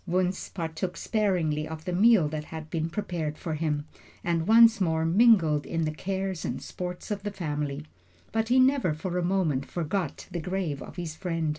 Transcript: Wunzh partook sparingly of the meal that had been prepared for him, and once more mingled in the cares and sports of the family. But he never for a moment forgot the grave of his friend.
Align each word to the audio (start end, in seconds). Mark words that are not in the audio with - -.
Wunzh 0.07 0.51
partook 0.55 0.97
sparingly 0.97 1.67
of 1.67 1.85
the 1.85 1.93
meal 1.93 2.27
that 2.29 2.45
had 2.45 2.71
been 2.71 2.89
prepared 2.89 3.37
for 3.37 3.53
him, 3.53 3.85
and 4.23 4.47
once 4.47 4.81
more 4.81 5.05
mingled 5.05 5.63
in 5.63 5.85
the 5.85 5.91
cares 5.93 6.43
and 6.43 6.59
sports 6.59 7.11
of 7.11 7.21
the 7.21 7.29
family. 7.29 7.85
But 8.31 8.47
he 8.47 8.59
never 8.59 8.95
for 8.95 9.19
a 9.19 9.23
moment 9.23 9.63
forgot 9.67 10.27
the 10.31 10.41
grave 10.41 10.81
of 10.81 10.95
his 10.95 11.15
friend. 11.15 11.49